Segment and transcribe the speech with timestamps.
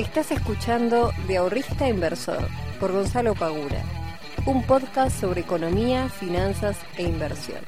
[0.00, 2.48] Estás escuchando De Ahorrista Inversor
[2.80, 3.84] por Gonzalo Pagura,
[4.46, 7.58] un podcast sobre economía, finanzas e inversión.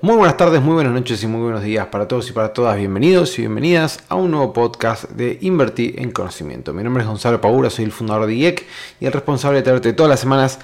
[0.00, 2.78] Muy buenas tardes, muy buenas noches y muy buenos días para todos y para todas.
[2.78, 6.72] Bienvenidos y bienvenidas a un nuevo podcast de Invertir en Conocimiento.
[6.72, 8.66] Mi nombre es Gonzalo Pagura, soy el fundador de IEC
[9.00, 10.60] y el responsable de traerte todas las semanas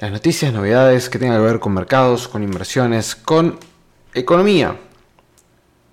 [0.00, 3.58] las noticias, novedades que tengan que ver con mercados, con inversiones, con
[4.14, 4.74] economía.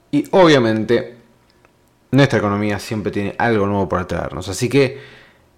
[0.09, 1.14] Y obviamente
[2.15, 4.47] nuestra economía siempre tiene algo nuevo para traernos.
[4.49, 4.99] Así que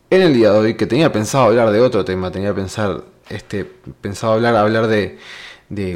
[0.09, 2.53] en el día de hoy, que tenía pensado hablar de otro tema, tenía
[3.29, 5.17] este, pensado hablar, hablar de,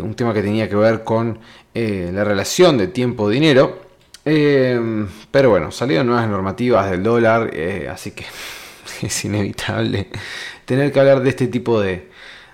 [0.02, 1.40] un tema que tenía que ver con
[1.74, 3.80] eh, la relación de tiempo-dinero.
[4.26, 4.80] Eh,
[5.32, 8.26] pero bueno, salieron nuevas normativas del dólar, eh, así que
[9.02, 10.10] es inevitable
[10.66, 12.11] tener que hablar de este tipo de,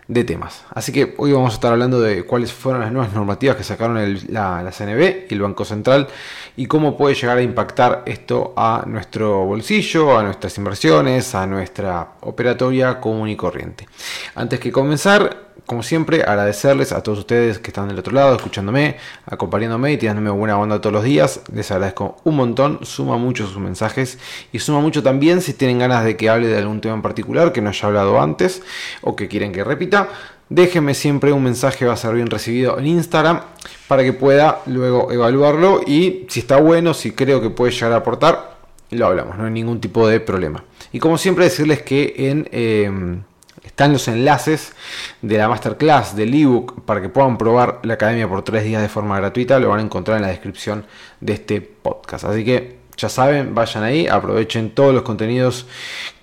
[0.07, 0.63] de temas.
[0.69, 3.95] Así que hoy vamos a estar hablando de cuáles fueron las nuevas normativas que sacaron
[4.29, 6.07] la, la, CNB y el Banco Central
[6.55, 12.07] y cómo puede llegar a impactar esto a nuestro bolsillo, a nuestras inversiones, a nuestra
[12.21, 13.87] operatoria común y corriente.
[14.35, 18.97] Antes que comenzar, como siempre, agradecerles a todos ustedes que están del otro lado, escuchándome,
[19.25, 21.41] acompañándome y tirándome buena onda todos los días.
[21.53, 24.19] Les agradezco un montón, suma mucho sus mensajes
[24.51, 27.51] y suma mucho también si tienen ganas de que hable de algún tema en particular
[27.51, 28.61] que no haya hablado antes
[29.01, 30.09] o que quieren que repita.
[30.49, 33.41] Déjenme siempre un mensaje, va a ser bien recibido en Instagram
[33.87, 37.97] para que pueda luego evaluarlo y si está bueno, si creo que puede llegar a
[37.97, 38.57] aportar,
[38.91, 40.63] lo hablamos, no hay ningún tipo de problema.
[40.93, 42.47] Y como siempre decirles que en...
[42.51, 43.19] Eh,
[43.67, 44.73] están los enlaces
[45.21, 48.89] de la masterclass del ebook para que puedan probar la academia por tres días de
[48.89, 49.59] forma gratuita.
[49.59, 50.85] Lo van a encontrar en la descripción
[51.19, 52.25] de este podcast.
[52.25, 55.67] Así que ya saben, vayan ahí, aprovechen todos los contenidos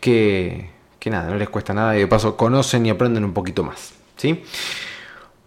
[0.01, 3.62] que, que nada, no les cuesta nada y de paso conocen y aprenden un poquito
[3.62, 3.92] más.
[4.17, 4.42] ¿sí?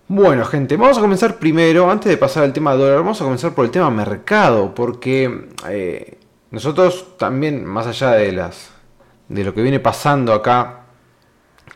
[0.07, 3.53] Bueno, gente, vamos a comenzar primero, antes de pasar al tema dólar, vamos a comenzar
[3.53, 6.17] por el tema mercado, porque eh,
[6.51, 8.69] nosotros también, más allá de las
[9.27, 10.86] de lo que viene pasando acá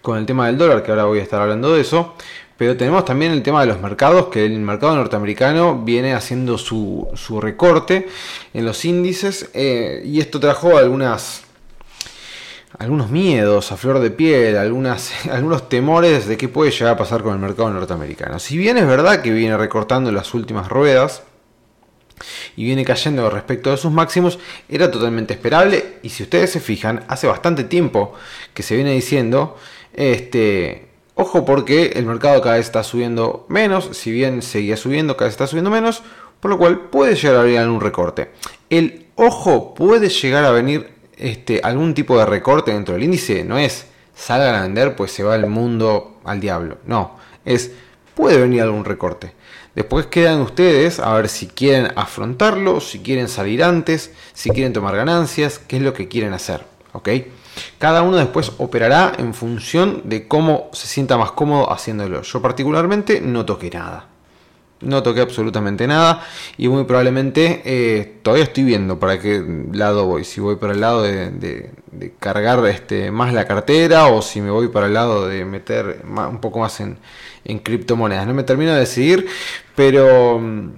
[0.02, 2.16] con el tema del dólar, que ahora voy a estar hablando de eso.
[2.58, 7.10] Pero tenemos también el tema de los mercados, que el mercado norteamericano viene haciendo su,
[7.42, 8.08] recorte
[8.54, 11.42] en los índices eh, y esto trajo algunas,
[12.78, 17.24] algunos miedos a flor de piel, algunas, algunos temores de qué puede llegar a pasar
[17.24, 18.38] con el mercado norteamericano.
[18.38, 21.24] Si bien es verdad que viene recortando las últimas ruedas,
[22.56, 24.38] y viene cayendo respecto a sus máximos,
[24.70, 28.14] era totalmente esperable y si ustedes se fijan, hace bastante tiempo
[28.54, 29.58] que se viene diciendo
[29.94, 35.28] este, ojo porque el mercado cada vez está subiendo menos, si bien seguía subiendo, cada
[35.28, 36.04] vez está subiendo menos,
[36.40, 38.32] por lo cual puede llegar a venir algún recorte.
[38.70, 43.58] El ojo puede llegar a venir este, algún tipo de recorte dentro del índice, no
[43.58, 43.86] es
[44.16, 47.72] salgan a vender pues se va el mundo al diablo, no, es
[48.16, 49.34] puede venir algún recorte.
[49.74, 54.98] Después quedan ustedes a ver si quieren afrontarlo, si quieren salir antes, si quieren tomar
[54.98, 56.66] ganancias, qué es lo que quieren hacer.
[56.94, 57.10] ¿ok?
[57.78, 62.22] Cada uno después operará en función de cómo se sienta más cómodo haciéndolo.
[62.22, 64.08] Yo particularmente no toqué nada.
[64.82, 66.26] No toqué absolutamente nada
[66.58, 70.24] y muy probablemente eh, todavía estoy viendo para qué lado voy.
[70.24, 71.70] Si voy para el lado de,
[72.20, 76.40] cargar este, más la cartera o si me voy para el lado de meter un
[76.42, 76.98] poco más en,
[77.60, 78.26] criptomonedas.
[78.26, 79.28] No me termino de decidir,
[79.76, 80.70] pero mm,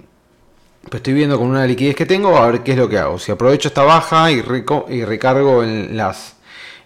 [0.90, 3.18] pues estoy viendo con una liquidez que tengo a ver qué es lo que hago.
[3.18, 4.44] Si aprovecho esta baja y,
[4.90, 6.36] y recargo en las,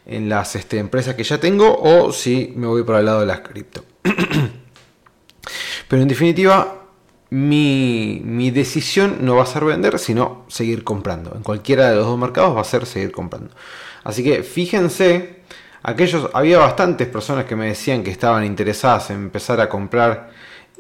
[0.09, 3.27] en las este, empresas que ya tengo o si me voy para el lado de
[3.27, 3.85] las cripto.
[5.89, 6.87] Pero en definitiva,
[7.31, 11.35] mi, mi, decisión no va a ser vender, sino seguir comprando.
[11.37, 13.55] En cualquiera de los dos mercados va a ser seguir comprando.
[14.03, 15.43] Así que fíjense,
[15.83, 20.31] aquellos, había bastantes personas que me decían que estaban interesadas en empezar a comprar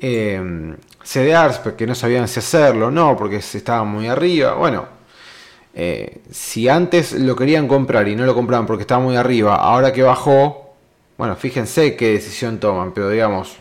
[0.00, 4.54] eh, CDRs, porque no sabían si hacerlo o no, porque se estaba muy arriba.
[4.54, 4.97] Bueno,
[5.80, 9.92] eh, si antes lo querían comprar y no lo compraban porque estaba muy arriba, ahora
[9.92, 10.74] que bajó,
[11.16, 13.58] bueno, fíjense qué decisión toman, pero digamos,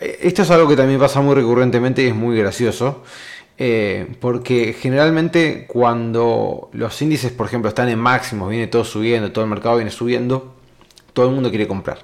[0.00, 3.02] eh, esto es algo que también pasa muy recurrentemente y es muy gracioso.
[3.58, 9.44] Eh, porque generalmente cuando los índices, por ejemplo, están en máximos, viene todo subiendo, todo
[9.44, 10.54] el mercado viene subiendo,
[11.12, 11.98] todo el mundo quiere comprar.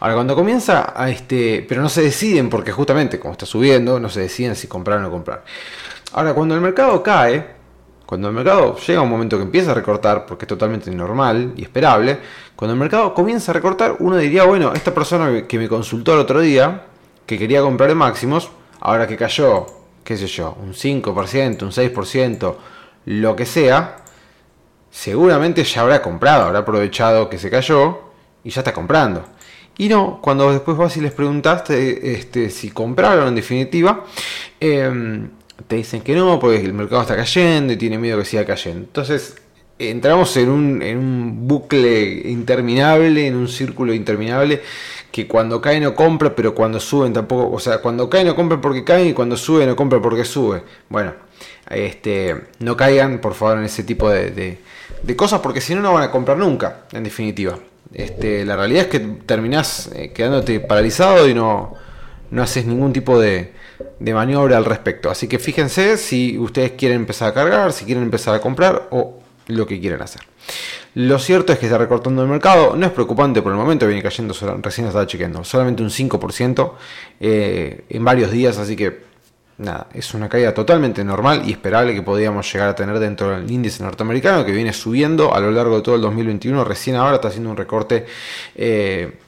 [0.00, 1.64] Ahora, cuando comienza a este.
[1.66, 5.00] Pero no se deciden porque justamente como está subiendo, no se deciden si comprar o
[5.00, 5.44] no comprar.
[6.12, 7.61] Ahora, cuando el mercado cae,
[8.06, 11.54] cuando el mercado llega a un momento que empieza a recortar, porque es totalmente normal
[11.56, 12.18] y esperable,
[12.56, 16.20] cuando el mercado comienza a recortar, uno diría, bueno, esta persona que me consultó el
[16.20, 16.84] otro día,
[17.26, 18.50] que quería comprar en máximos,
[18.80, 19.66] ahora que cayó,
[20.04, 22.54] qué sé yo, un 5%, un 6%,
[23.06, 23.96] lo que sea,
[24.90, 28.00] seguramente ya habrá comprado, habrá aprovechado que se cayó
[28.44, 29.24] y ya está comprando.
[29.78, 34.04] Y no, cuando después vas y les preguntaste este, si compraron en definitiva,
[34.60, 35.30] em,
[35.66, 38.80] te dicen que no, porque el mercado está cayendo y tiene miedo que siga cayendo.
[38.80, 39.36] Entonces,
[39.78, 44.62] entramos en un, en un bucle interminable, en un círculo interminable,
[45.10, 48.60] que cuando cae no compra, pero cuando suben tampoco, o sea, cuando cae no compra
[48.60, 50.62] porque cae y cuando sube no compra porque sube.
[50.88, 51.12] Bueno,
[51.68, 55.92] este, no caigan por favor en ese tipo de, de, cosas porque si no no
[55.92, 57.58] van a comprar nunca, en definitiva.
[57.92, 61.74] Este, la realidad es que terminás eh, quedándote paralizado y no,
[62.30, 63.52] no haces ningún tipo de,
[63.98, 65.10] de maniobra al respecto.
[65.10, 69.20] Así que fíjense si ustedes quieren empezar a cargar, si quieren empezar a comprar o
[69.48, 70.22] lo que quieren hacer.
[70.94, 74.02] Lo cierto es que está recortando el mercado, no es preocupante por el momento, viene
[74.02, 76.72] cayendo, recién estaba chequeando, solamente un 5%
[77.18, 79.04] eh, en varios días, así que
[79.56, 83.50] nada, es una caída totalmente normal y esperable que podríamos llegar a tener dentro del
[83.50, 87.28] índice norteamericano que viene subiendo a lo largo de todo el 2021, recién ahora está
[87.28, 88.04] haciendo un recorte
[88.54, 89.18] eh,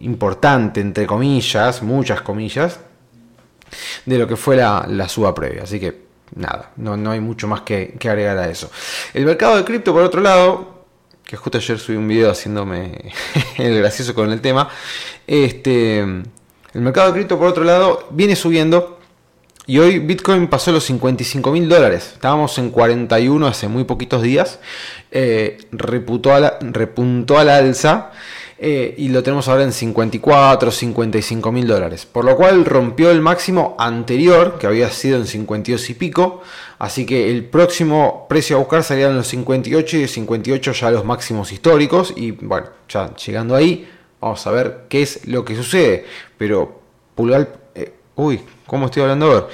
[0.00, 2.80] importante, entre comillas, muchas comillas,
[4.06, 7.46] de lo que fue la, la suba previa, así que nada, no, no hay mucho
[7.48, 8.70] más que, agregar a eso.
[9.14, 10.84] El mercado de cripto, por otro lado,
[11.24, 13.12] que justo ayer subí un video haciéndome
[13.58, 14.68] el gracioso con el tema,
[15.26, 18.96] este, el mercado de cripto, por otro lado, viene subiendo.
[19.66, 22.12] Y hoy Bitcoin pasó los 55 mil dólares.
[22.14, 24.60] Estábamos en 41 hace muy poquitos días.
[25.10, 28.12] Eh, reputó a la, repuntó a la alza.
[28.60, 32.06] Eh, y lo tenemos ahora en 54, 55 mil dólares.
[32.06, 36.42] Por lo cual rompió el máximo anterior, que había sido en 52 y pico.
[36.78, 41.52] Así que el próximo precio a buscar serían los 58 y 58 ya los máximos
[41.52, 42.12] históricos.
[42.16, 43.88] Y bueno, ya llegando ahí,
[44.20, 46.04] vamos a ver qué es lo que sucede.
[46.36, 46.80] Pero
[47.14, 47.60] pulgar...
[47.76, 49.46] Eh, uy, ¿cómo estoy hablando ahora?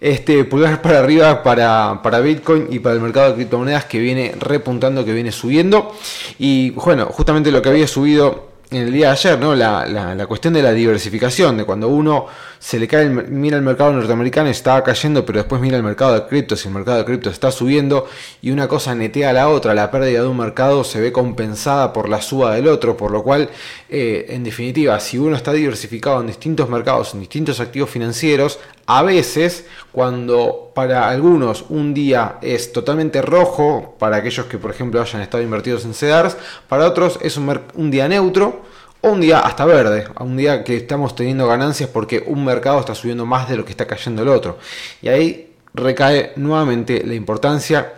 [0.00, 4.34] Este pulgar para arriba para, para, Bitcoin y para el mercado de criptomonedas que viene
[4.38, 5.94] repuntando, que viene subiendo.
[6.38, 9.54] Y bueno, justamente lo que había subido en el día de ayer, ¿no?
[9.54, 12.26] La, la, cuestión de la diversificación, de cuando uno
[12.60, 16.26] se le cae, mira el mercado norteamericano está cayendo, pero después mira el mercado de
[16.26, 18.06] criptos y el mercado de criptos está subiendo
[18.42, 21.92] y una cosa netea a la otra, la pérdida de un mercado se ve compensada
[21.92, 23.50] por la suba del otro, por lo cual,
[23.88, 28.60] eh, en definitiva, si uno está diversificado en distintos mercados, en distintos activos financieros,
[28.92, 35.00] a veces, cuando para algunos un día es totalmente rojo, para aquellos que por ejemplo
[35.00, 36.36] hayan estado invertidos en CEDARS,
[36.68, 38.62] para otros es un, día neutro,
[39.00, 42.96] o un día hasta verde, un día que estamos teniendo ganancias porque un mercado está
[42.96, 44.58] subiendo más de lo que está cayendo el otro.
[45.02, 47.92] Y ahí recae nuevamente la importancia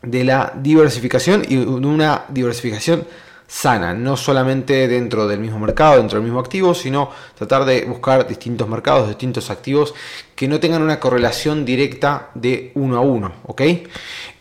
[0.00, 3.06] de la diversificación y una diversificación
[3.52, 8.26] sana, no solamente dentro del mismo mercado, dentro del mismo activo, sino tratar de buscar
[8.26, 9.92] distintos mercados, distintos activos
[10.34, 13.60] que no tengan una correlación directa de uno a uno, ¿ok?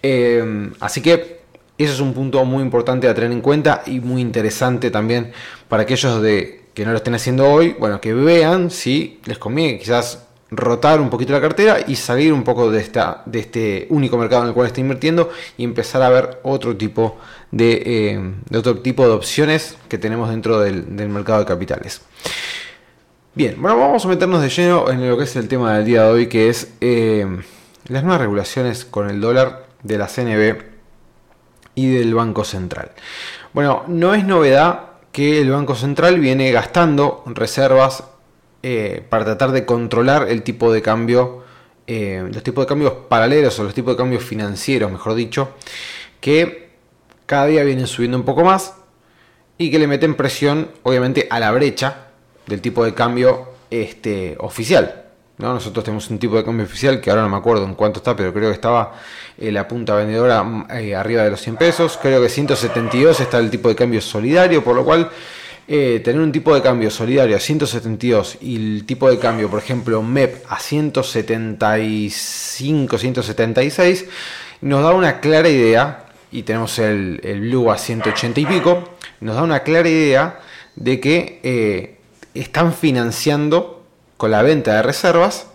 [0.02, 1.42] Eh, así que
[1.78, 5.34] eso es un punto muy importante a tener en cuenta y muy interesante también
[5.68, 9.78] para aquellos de, que no lo estén haciendo hoy, bueno, que vean si les conviene
[9.78, 14.18] quizás rotar un poquito la cartera y salir un poco de, esta, de este único
[14.18, 17.18] mercado en el cual está invirtiendo y empezar a ver otro tipo
[17.52, 22.02] de, eh, otro tipo de opciones que tenemos dentro del, mercado de capitales.
[23.34, 26.04] Bien, bueno, vamos a meternos de lleno en lo que es el tema del día
[26.04, 27.26] de hoy, que es eh,
[27.88, 30.64] las nuevas regulaciones con el dólar de la CNB
[31.76, 32.92] y del Banco Central.
[33.54, 38.04] Bueno, no es novedad que el Banco Central viene gastando reservas
[38.64, 41.44] eh, para tratar de controlar el tipo de cambio,
[41.88, 45.56] eh, los tipos de cambios paralelos o los tipos de cambios financieros, mejor dicho,
[46.20, 46.70] que
[47.26, 48.76] cada día vienen subiendo un poco más
[49.58, 52.10] y que le meten presión, obviamente, a la brecha
[52.46, 55.06] del tipo de cambio este, oficial.
[55.40, 55.54] ¿no?
[55.56, 58.16] Nosotros tenemos un tipo de cambio oficial que ahora no me acuerdo en cuánto está,
[58.16, 58.94] pero creo que estaba
[59.40, 60.46] eh, la punta vendedora
[60.96, 61.98] arriba de los 100 pesos.
[62.00, 65.10] Creo que 172 está el tipo de cambio solidario, por lo cual
[65.74, 69.60] eh, tener un tipo de cambio solidario a 172 y el tipo de cambio, por
[69.60, 74.06] ejemplo, MEP a 175, 176,
[74.60, 78.84] nos da una clara idea, y tenemos el, Blue a 180 y pico,
[79.22, 80.42] nos da una clara idea
[80.76, 82.00] de que eh,
[82.34, 83.86] están financiando
[84.18, 85.48] con la venta de reservas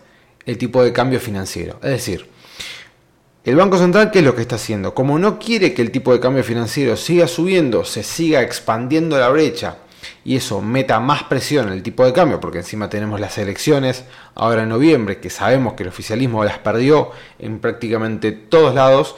[0.47, 1.79] el tipo de cambio financiero.
[1.83, 2.27] Es decir,
[3.45, 4.95] el Banco Central, ¿qué es lo que está haciendo?
[4.95, 9.29] Como no quiere que el tipo de cambio financiero siga subiendo, se siga expandiendo la
[9.29, 9.81] brecha
[10.25, 14.05] y eso meta más presión en el tipo de cambio, porque encima tenemos las elecciones
[14.35, 19.17] ahora en noviembre, que sabemos que el oficialismo las perdió en prácticamente todos lados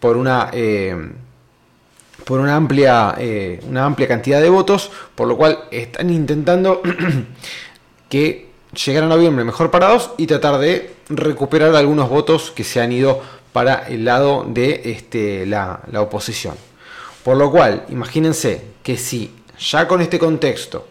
[0.00, 0.50] por una...
[0.52, 1.12] Eh,
[2.24, 6.80] por una amplia, eh, una amplia cantidad de votos, por lo cual están intentando
[8.08, 8.48] que
[8.84, 13.20] llegar a noviembre mejor parados y tratar de recuperar algunos votos que se han ido
[13.52, 16.54] para el lado de este, la, la oposición.
[17.22, 20.88] Por lo cual, imagínense que si ya con este contexto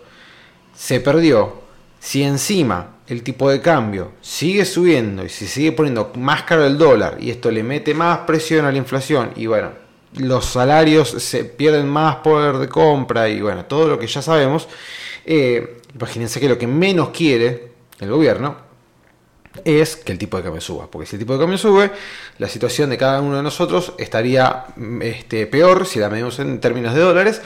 [0.75, 1.61] se perdió,
[1.99, 6.77] si encima el tipo de cambio sigue subiendo y se sigue poniendo más caro el
[6.77, 9.71] dólar y esto le mete más presión a la inflación y bueno,
[10.17, 14.67] los salarios se pierden más poder de compra y bueno, todo lo que ya sabemos,
[15.25, 18.55] eh, imagínense que lo que menos quiere el gobierno
[19.63, 21.91] es que el tipo de cambio suba, porque si el tipo de cambio sube,
[22.39, 26.59] la situación de cada uno de nosotros estaría mm, este, peor si la medimos en
[26.59, 27.41] términos de dólares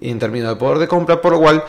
[0.00, 1.64] en términos de poder de compra, por lo cual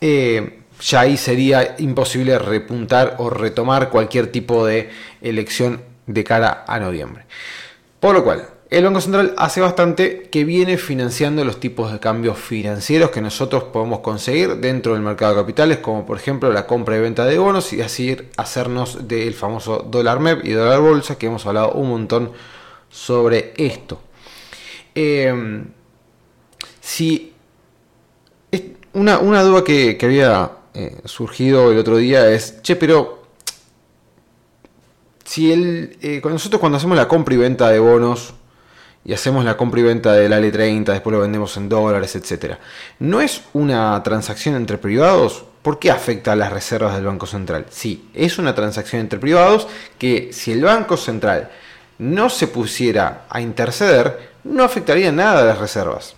[0.00, 4.90] eh, ya ahí sería imposible repuntar o retomar cualquier tipo de
[5.20, 7.24] elección de cara a noviembre.
[8.00, 12.36] Por lo cual, el Banco Central hace bastante que viene financiando los tipos de cambios
[12.36, 16.96] financieros que nosotros podemos conseguir dentro del mercado de capitales, como por ejemplo la compra
[16.96, 21.26] y venta de bonos y así hacernos del famoso dólar MEP y dólar bolsa, que
[21.26, 22.32] hemos hablado un montón
[22.90, 24.00] sobre esto.
[24.94, 25.66] Em,
[26.80, 27.35] si
[28.96, 33.22] una, duda que, había eh, surgido el otro día es, che, pero
[35.24, 38.34] si el, eh, nosotros cuando hacemos la compra y venta de bonos,
[39.04, 42.56] y hacemos la compra y venta del ALE30, después lo vendemos en dólares, etc.
[42.98, 45.44] ¿No es una transacción entre privados?
[45.62, 47.66] ¿Por qué afecta a las reservas del Banco Central?
[47.70, 51.50] Sí, es una transacción entre privados que si el Banco Central
[51.98, 56.14] no se pusiera a interceder, no afectaría nada a las reservas.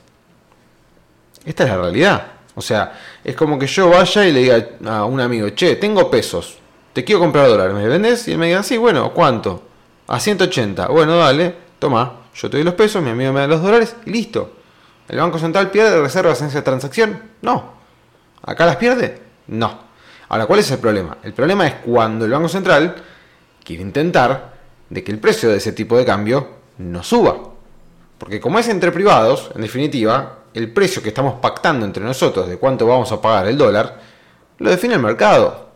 [1.45, 2.38] Esta es la realidad.
[2.59, 6.11] O sea, es como que yo vaya y le diga a un amigo, che, tengo
[6.11, 6.59] pesos,
[6.93, 8.27] te quiero comprar dólares, ¿me vendes?
[8.27, 9.63] Y él me diga, sí, bueno, ¿cuánto?
[10.09, 10.89] A 180.
[10.89, 14.11] Bueno, dale, toma, yo te doy los pesos, mi amigo me da los dólares y
[14.11, 14.55] listo.
[15.09, 17.23] ¿El Banco Central pierde reservas en esa transacción?
[17.43, 17.75] No.
[18.43, 19.23] ¿Acá las pierde?
[19.47, 19.79] No.
[20.29, 21.19] Ahora, ¿cuál es el problema?
[21.23, 22.97] El problema es cuando el Banco Central
[23.63, 24.55] quiere intentar
[24.91, 26.49] de que el precio de ese tipo de cambio
[26.79, 27.37] no suba.
[28.19, 32.57] Porque como es entre privados, en definitiva, el precio que estamos pactando entre nosotros de
[32.57, 34.01] cuánto vamos a pagar el dólar,
[34.59, 35.69] lo define el mercado.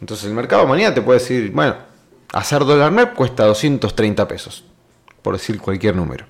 [0.00, 1.76] Entonces el mercado mañana te puede decir, bueno,
[2.32, 4.64] hacer dólar MEP cuesta 230 pesos
[5.22, 6.26] por decir cualquier número.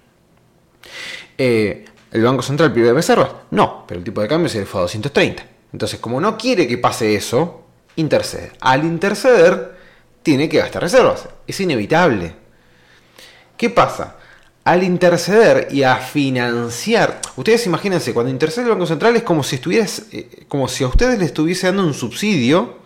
[1.38, 3.31] Eh, ¿El Banco Central pierde reservas?
[3.50, 5.45] No, pero el tipo de cambio se le fue a 230.
[5.73, 7.62] Entonces, como no quiere que pase eso,
[7.97, 8.52] intercede.
[8.61, 9.76] Al interceder,
[10.23, 11.29] tiene que gastar reservas.
[11.47, 12.35] Es inevitable.
[13.57, 14.17] ¿Qué pasa?
[14.62, 19.57] Al interceder y a financiar, ustedes imagínense, cuando intercede el Banco Central es como si
[19.57, 22.79] estuvieras, eh, como si a ustedes les estuviese dando un subsidio,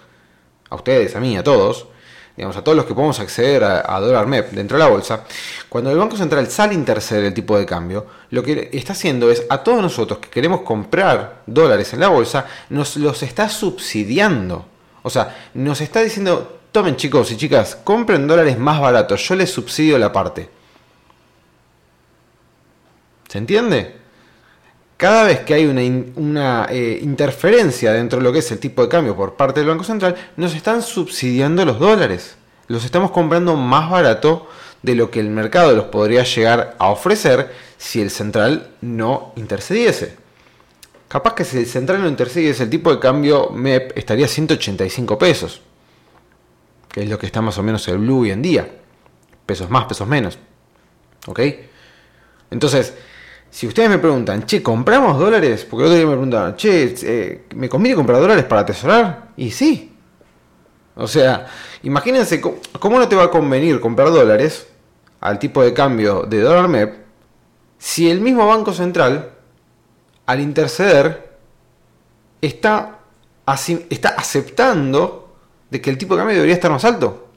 [0.71, 1.89] a ustedes, a mí, a todos,
[2.37, 5.25] digamos, a todos los que podemos acceder a, dólar MEP dentro de la bolsa,
[5.69, 9.31] cuando el Banco Central sale a interceder el tipo de cambio, lo que está haciendo
[9.31, 14.67] es a todos nosotros que queremos comprar dólares en la bolsa, nos los está subsidiando.
[15.03, 19.51] O sea, nos está diciendo, tomen chicos y chicas, compren dólares más baratos, yo les
[19.51, 20.49] subsidio la parte.
[23.35, 23.97] ¿Se entiende?
[24.97, 28.89] cada vez que hay una, eh, interferencia dentro de lo que es el tipo de
[28.89, 32.37] cambio por parte del Banco Central, nos están subsidiando los dólares.
[32.69, 34.49] Los estamos comprando más barato
[34.83, 40.15] de lo que el mercado los podría llegar a ofrecer si el central no intercediese.
[41.09, 45.61] Capaz que si el central no intercediese, el tipo de cambio MEP estaría 185 pesos,
[46.89, 48.71] que es lo que está más o menos el blue hoy en día.
[49.45, 50.39] Pesos más, pesos menos.
[51.27, 51.41] ¿Ok?
[52.53, 52.95] Entonces,
[53.55, 55.65] si ustedes me preguntan, che, ¿compramos dólares?
[55.65, 59.29] Porque el otro día me preguntaban, che, eh, ¿me conviene comprar dólares para atesorar?
[59.37, 59.97] Y sí.
[60.97, 61.47] O sea,
[61.85, 64.67] imagínense cómo no te va a convenir comprar dólares
[65.21, 66.95] al tipo de cambio de dólar MEP
[67.79, 69.31] si el mismo Banco Central,
[70.27, 71.39] al interceder,
[72.41, 72.99] está,
[73.89, 75.37] está aceptando
[75.71, 77.29] de que el tipo de cambio debería estar más alto.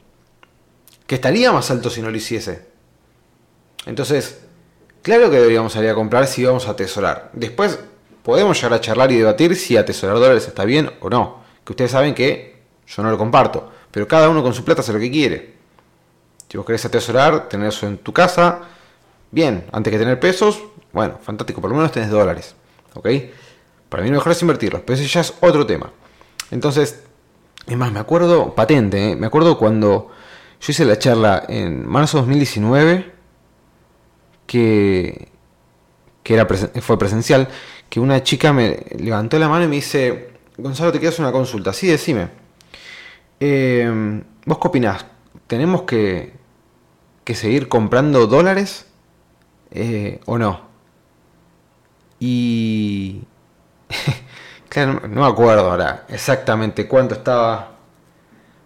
[1.06, 2.66] Que estaría más alto si no lo hiciese.
[3.86, 4.47] Entonces,
[5.08, 7.30] Claro que deberíamos salir a comprar si vamos a atesorar.
[7.32, 7.80] Después
[8.24, 11.44] podemos llegar a charlar y debatir si atesorar dólares está bien o no.
[11.64, 13.72] Que ustedes saben que yo no lo comparto.
[13.90, 15.54] Pero cada uno con su plata hace lo que quiere.
[16.50, 18.64] Si vos querés atesorar, tener eso en tu casa,
[19.32, 19.68] bien.
[19.72, 20.62] Antes que tener pesos,
[20.92, 21.62] bueno, fantástico.
[21.62, 22.56] Por lo menos tenés dólares.
[22.94, 23.08] ¿Ok?
[23.88, 24.82] Para mí lo mejor es invertirlos.
[24.82, 25.90] Pero ese ya es otro tema.
[26.52, 27.02] Entonces,
[27.66, 29.16] es más, me acuerdo, patente, ¿eh?
[29.16, 30.12] me acuerdo cuando
[30.60, 33.17] yo hice la charla en marzo de 2019
[34.48, 35.28] que,
[36.24, 36.48] que era
[36.82, 37.48] fue presencial,
[37.90, 41.72] que una chica me levantó la mano y me dice, Gonzalo, te quedas una consulta.
[41.74, 42.30] Sí, decime.
[43.40, 45.06] Eh, ¿Vos qué opinás?
[45.46, 46.34] ¿Tenemos que,
[47.24, 48.88] que seguir comprando dólares
[49.72, 50.62] eh, o no?
[52.20, 53.24] Y...
[54.70, 57.74] claro, no me acuerdo ahora exactamente cuánto estaba...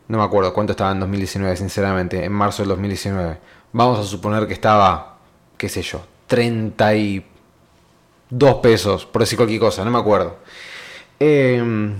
[0.07, 3.39] No me acuerdo cuánto estaba en 2019, sinceramente, en marzo del 2019.
[3.71, 5.10] Vamos a suponer que estaba
[5.61, 10.37] qué sé yo, 32 pesos, por decir cualquier cosa, no me acuerdo.
[11.19, 11.93] Em,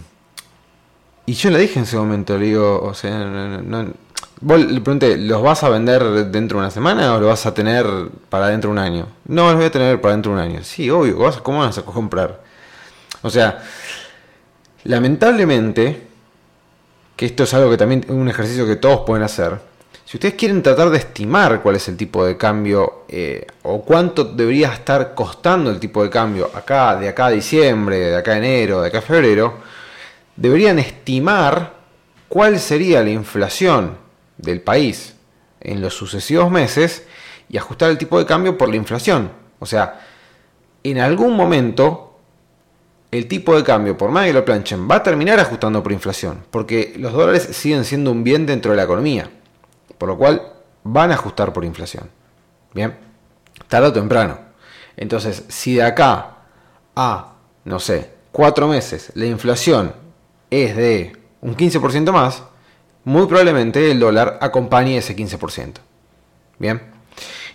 [1.25, 3.93] Y yo le dije en ese momento, le digo, o sea, no,
[4.41, 7.53] vos le pregunté, ¿los vas a vender dentro de una semana o los vas a
[7.53, 7.85] tener
[8.29, 9.07] para dentro de un año?
[9.25, 10.63] No, los voy a tener para dentro de un año.
[10.63, 12.41] Sí, obvio, ¿cómo vas a comprar?
[13.21, 13.59] O sea,
[14.83, 16.07] lamentablemente,
[17.15, 19.61] que esto es algo que también un ejercicio que todos pueden hacer,
[20.11, 24.25] si ustedes quieren tratar de estimar cuál es el tipo de cambio eh, o cuánto
[24.25, 28.37] debería estar costando el tipo de cambio acá, de acá a diciembre, de acá a
[28.37, 29.53] enero, de acá a febrero,
[30.35, 31.75] deberían estimar
[32.27, 33.99] cuál sería la inflación
[34.37, 35.15] del país
[35.61, 37.07] en los sucesivos meses
[37.47, 39.31] y ajustar el tipo de cambio por la inflación.
[39.59, 40.01] O sea,
[40.83, 42.19] en algún momento
[43.11, 46.43] el tipo de cambio, por más que lo planchen, va a terminar ajustando por inflación,
[46.51, 49.31] porque los dólares siguen siendo un bien dentro de la economía,
[50.01, 50.41] por lo cual
[50.84, 52.10] van a ajustar por inflación.
[52.74, 52.98] Bien,
[53.67, 54.39] tarde o temprano.
[54.98, 56.38] Entonces, si de acá
[56.96, 59.93] a, no sé, cuatro meses la inflación
[60.50, 62.41] es de un 15% más,
[63.03, 65.74] muy probablemente el dólar acompañe ese 15%.
[66.58, 66.81] Bien.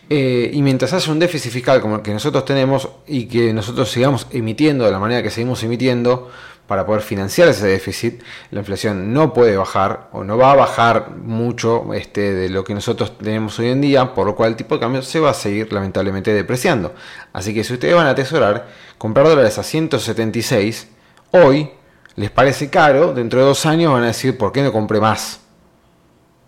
[0.09, 3.91] Eh, y mientras haya un déficit fiscal como el que nosotros tenemos y que nosotros
[3.91, 6.31] sigamos emitiendo de la manera que seguimos emitiendo
[6.67, 11.11] para poder financiar ese déficit, la inflación no puede bajar o no va a bajar
[11.17, 14.75] mucho este, de lo que nosotros tenemos hoy en día, por lo cual el tipo
[14.75, 16.95] de cambio se va a seguir lamentablemente depreciando.
[17.33, 18.67] Así que si ustedes van a atesorar,
[18.99, 20.89] comprar dólares a 176,
[21.31, 21.71] hoy
[22.17, 25.41] les parece caro, dentro de dos años van a decir, ¿por qué no compré más?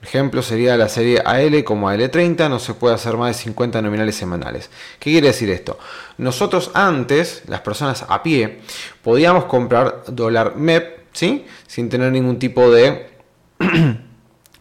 [0.00, 4.14] Ejemplo sería la serie AL como AL30, no se puede hacer más de 50 nominales
[4.14, 4.70] semanales.
[5.00, 5.76] ¿Qué quiere decir esto?
[6.18, 8.60] Nosotros antes, las personas a pie,
[9.02, 11.46] podíamos comprar dólar MEP, ¿sí?
[11.66, 13.10] Sin tener ningún tipo de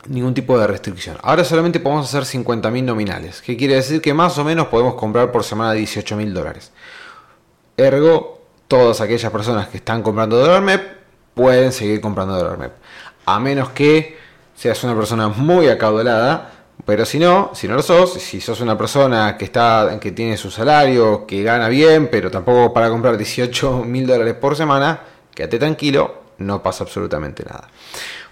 [0.08, 1.18] ningún tipo de restricción.
[1.22, 5.32] Ahora solamente podemos hacer 50.000 nominales, que quiere decir que más o menos podemos comprar
[5.32, 6.72] por semana 18.000 dólares.
[7.76, 10.82] Ergo, todas aquellas personas que están comprando dólar MEP
[11.36, 12.72] pueden seguir comprando dólar MEP.
[13.26, 14.18] A menos que
[14.58, 16.52] seas una persona muy acaudalada,
[16.84, 20.36] pero si no, si no lo sos, si sos una persona que está, que tiene
[20.36, 25.00] su salario, que gana bien, pero tampoco para comprar 18 mil dólares por semana,
[25.34, 27.68] quédate tranquilo, no pasa absolutamente nada.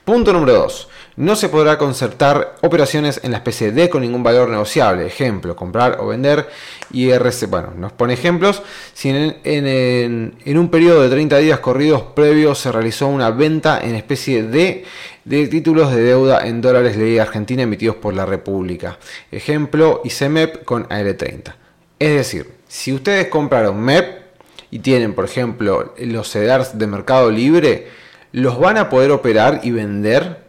[0.04, 0.90] Punto número 2.
[1.18, 5.06] No se podrá concertar operaciones en la especie D con ningún valor negociable.
[5.06, 6.50] Ejemplo, comprar o vender
[6.92, 7.48] IRC.
[7.48, 8.62] Bueno, nos pone ejemplos.
[8.94, 14.44] Si en, un periodo de 30 días corridos previos se realizó una venta en especie
[14.44, 14.84] D
[15.24, 19.00] de títulos de deuda en dólares ley argentina emitidos por la República.
[19.32, 21.56] Ejemplo, ICMEP con AL30.
[21.98, 24.22] Es decir, si ustedes compraron MEP
[24.70, 27.88] y tienen, por ejemplo, los CEDARs de Mercado Libre,
[28.34, 30.45] los van a poder operar y vender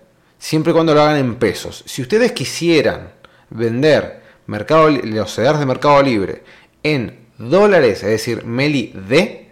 [0.47, 1.83] siempre y cuando lo hagan en pesos.
[1.87, 3.11] Si ustedes quisieran
[3.51, 6.45] vender mercado, los CEDARs de Mercado Libre
[6.85, 9.51] en dólares, es decir, Meli D,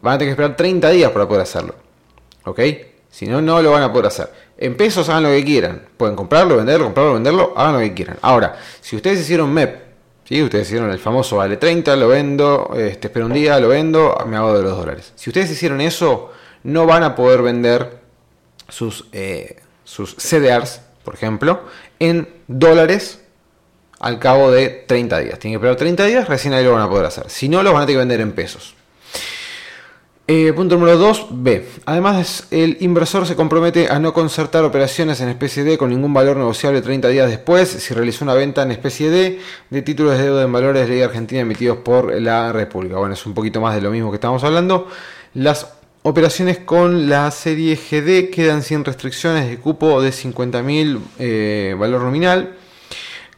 [0.00, 1.74] van a tener que esperar 30 días para poder hacerlo.
[2.44, 2.60] ¿Ok?
[3.10, 4.32] Si no, no lo van a poder hacer.
[4.56, 5.88] En pesos hagan lo que quieran.
[5.96, 8.18] Pueden comprarlo, venderlo, comprarlo, venderlo, hagan lo que quieran.
[8.22, 9.76] Ahora, si ustedes hicieron MEP,
[10.22, 10.40] ¿sí?
[10.40, 14.36] ustedes hicieron el famoso vale 30, lo vendo, este, espero un día, lo vendo, me
[14.36, 15.12] hago de los dólares.
[15.16, 16.30] Si ustedes hicieron eso,
[16.62, 17.98] no van a poder vender
[18.68, 21.62] sus, eh, sus CDRs, por ejemplo,
[21.98, 23.20] en dólares
[24.00, 25.38] al cabo de 30 días.
[25.38, 27.30] Tienen que esperar 30 días, recién ahí lo van a poder hacer.
[27.30, 28.74] Si no, lo van a tener que vender en pesos.
[30.26, 31.66] Eh, punto número 2, B.
[31.86, 36.36] Además, el inversor se compromete a no concertar operaciones en especie D con ningún valor
[36.36, 40.42] negociable 30 días después si realizó una venta en especie D de títulos de deuda
[40.42, 42.98] en valores de ley argentina emitidos por la República.
[42.98, 44.88] Bueno, es un poquito más de lo mismo que estamos hablando.
[45.32, 52.02] Las Operaciones con la serie GD quedan sin restricciones de cupo de 50.000 eh, valor
[52.02, 52.56] nominal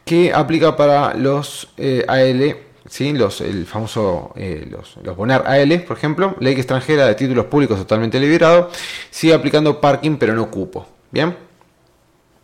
[0.05, 2.57] que aplica para los eh, AL
[2.91, 3.13] ¿sí?
[3.13, 7.77] los, el famoso eh, los, los Bonar AL, por ejemplo, ley extranjera de títulos públicos
[7.79, 8.69] totalmente liberado,
[9.09, 10.87] sigue aplicando parking pero no cupo.
[11.09, 11.35] Bien,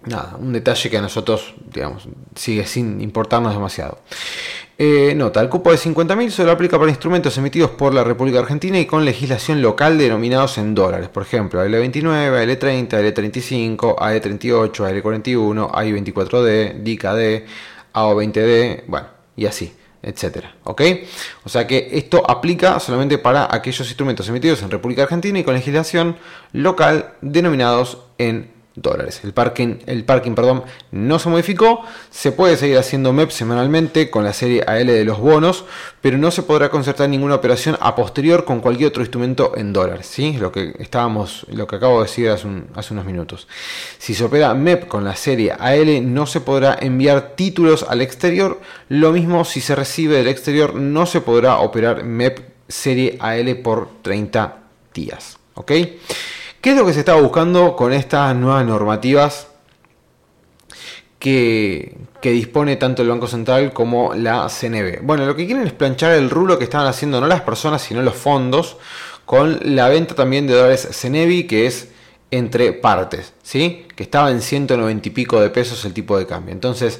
[0.05, 3.99] nada, un detalle que a nosotros, digamos, sigue sin importarnos demasiado.
[4.79, 8.79] Eh, nota, el cupo de 50.000 solo aplica para instrumentos emitidos por la República Argentina
[8.79, 11.09] y con legislación local denominados en dólares.
[11.09, 17.41] Por ejemplo, AL29, AL30, AL35, AE38, AL41, AI24D, DICAD,
[17.93, 20.55] AO20D, bueno, y así, etcétera.
[20.63, 20.83] ¿Ok?
[21.43, 25.55] O sea que esto aplica solamente para aquellos instrumentos emitidos en República Argentina y con
[25.55, 26.17] legislación
[26.53, 29.21] local denominados en dólares.
[29.23, 34.23] El parking, el parking perdón, no se modificó, se puede seguir haciendo MEP semanalmente con
[34.23, 35.65] la serie AL de los bonos,
[36.01, 40.07] pero no se podrá concertar ninguna operación a posterior con cualquier otro instrumento en dólares,
[40.07, 40.37] ¿sí?
[40.37, 43.47] lo que estábamos, lo que acabo de decir hace, unos minutos.
[43.97, 48.61] Si se opera MEP con la serie AL no se podrá enviar títulos al exterior,
[48.89, 53.89] lo mismo si se recibe del exterior no se podrá operar MEP serie AL por
[54.03, 54.57] 30
[54.93, 55.37] días.
[56.67, 59.47] ¿Qué es lo que se estaba buscando con estas nuevas normativas
[61.17, 64.99] que, dispone tanto el Banco Central como la CNB?
[65.01, 68.01] Bueno, lo que quieren es planchar el rulo que estaban haciendo no las personas, sino
[68.01, 68.75] los fondos,
[69.25, 71.87] con la venta también de dólares CNB, que es
[72.31, 73.85] entre partes, ¿sí?
[73.95, 76.51] Que estaba en 190 y pico de pesos el tipo de cambio.
[76.51, 76.99] Entonces,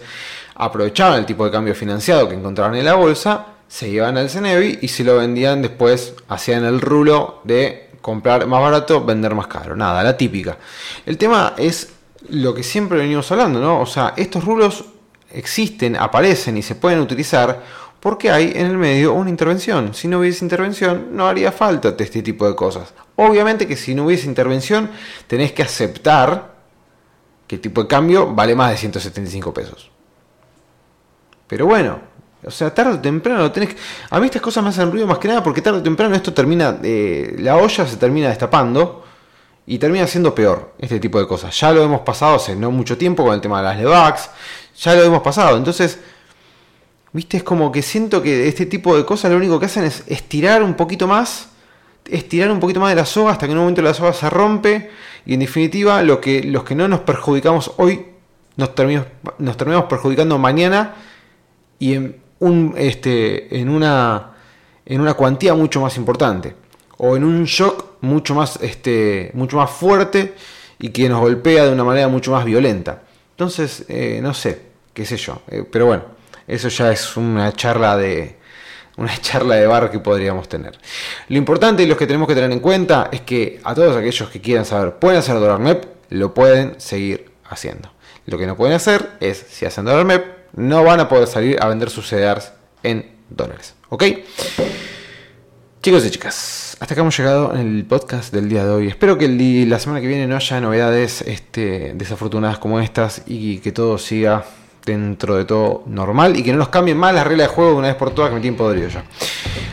[0.55, 4.81] aprovechaban el tipo de cambio financiado que encontraban en la bolsa, se iban al CNB
[4.81, 9.75] y si lo vendían después hacían el rulo de comprar más barato, vender más caro.
[9.75, 10.57] Nada, la típica.
[11.05, 11.93] El tema es
[12.29, 13.81] lo que siempre venimos hablando, ¿no?
[13.81, 14.85] O sea, estos rublos
[15.31, 17.63] existen, aparecen y se pueden utilizar
[17.99, 19.93] porque hay en el medio una intervención.
[19.93, 22.93] Si no hubiese intervención, no haría falta este tipo de cosas.
[23.15, 24.89] Obviamente que si no hubiese intervención,
[25.27, 26.55] tenés que aceptar
[27.47, 29.89] que el tipo de cambio vale más de 175 pesos.
[31.47, 31.99] Pero bueno,
[32.47, 33.75] o sea, tarde o temprano tenés que...
[34.09, 36.33] A mí estas cosas me hacen ruido más que nada porque tarde o temprano esto
[36.33, 36.79] termina...
[36.81, 39.03] Eh, la olla se termina destapando
[39.67, 41.59] y termina siendo peor este tipo de cosas.
[41.59, 44.29] Ya lo hemos pasado hace no mucho tiempo con el tema de las LEVAX.
[44.79, 45.57] Ya lo hemos pasado.
[45.57, 45.99] Entonces,
[47.11, 50.05] viste, es como que siento que este tipo de cosas lo único que hacen es
[50.07, 51.49] estirar un poquito más.
[52.05, 54.29] Estirar un poquito más de la soga hasta que en un momento la soga se
[54.29, 54.89] rompe.
[55.25, 58.05] Y en definitiva, lo que, los que no nos perjudicamos hoy,
[58.55, 60.95] nos terminamos, nos terminamos perjudicando mañana.
[61.77, 62.26] Y en,
[62.75, 64.31] este, en, una,
[64.85, 66.55] en una cuantía mucho más importante
[66.97, 70.35] o en un shock mucho más, este, mucho más fuerte
[70.79, 73.03] y que nos golpea de una manera mucho más violenta.
[73.31, 74.61] Entonces, eh, no sé,
[74.93, 76.03] qué sé yo, eh, pero bueno,
[76.47, 78.37] eso ya es una charla de
[78.97, 80.77] una charla de bar que podríamos tener.
[81.29, 84.29] Lo importante y lo que tenemos que tener en cuenta es que a todos aquellos
[84.29, 87.91] que quieran saber, pueden hacer dólar MEP, lo pueden seguir haciendo.
[88.25, 91.61] Lo que no pueden hacer es, si hacen dólar MEP, no van a poder salir
[91.61, 92.51] a vender sus CDRs
[92.83, 93.75] en dólares.
[93.89, 94.03] ¿Ok?
[95.81, 98.87] Chicos y chicas, hasta acá hemos llegado en el podcast del día de hoy.
[98.87, 99.27] Espero que
[99.65, 104.43] la semana que viene no haya novedades este, desafortunadas como estas y que todo siga
[104.85, 107.77] dentro de todo normal y que no nos cambien más las reglas de juego de
[107.77, 109.03] una vez por todas que me tienen podrido ya.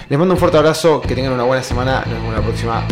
[0.09, 2.85] Les mando un fuerte abrazo, que tengan una buena semana, nos vemos la próxima.